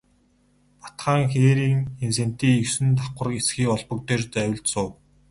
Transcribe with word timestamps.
Бат 0.79 0.95
хаан 1.03 1.23
хээрийн 1.31 1.79
сэнтий 2.17 2.55
есөн 2.63 2.89
давхар 2.97 3.29
эсгий 3.39 3.69
олбог 3.75 3.99
дээр 4.07 4.21
завилж 4.33 4.65
суув. 4.73 4.91